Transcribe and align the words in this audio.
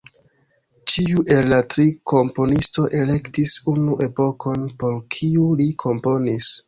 Ĉiu 0.93 1.25
el 1.35 1.49
la 1.51 1.59
tri 1.73 1.85
komponisto 2.13 2.85
elektis 3.01 3.53
unu 3.75 3.99
epokon, 4.07 4.65
por 4.85 4.97
kiu 5.17 5.45
li 5.61 5.69
komponis. 5.85 6.51